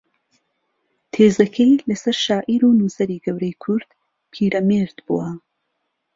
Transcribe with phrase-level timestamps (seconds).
[1.13, 3.89] تێزەکەی لەسەر شاعیر و نووسەری گەورەی کورد
[4.31, 5.29] پیرەمێرد بووە